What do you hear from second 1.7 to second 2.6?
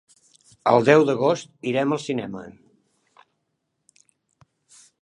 irem al cinema.